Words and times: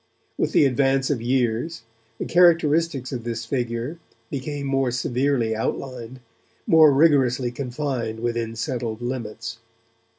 With 0.35 0.51
the 0.53 0.65
advance 0.65 1.11
of 1.11 1.21
years, 1.21 1.83
the 2.17 2.25
characteristics 2.25 3.11
of 3.11 3.23
this 3.23 3.45
figure 3.45 3.99
became 4.31 4.65
more 4.65 4.89
severely 4.89 5.55
outlined, 5.55 6.21
more 6.65 6.91
rigorously 6.91 7.51
confined 7.51 8.19
within 8.21 8.55
settled 8.55 9.03
limits. 9.03 9.59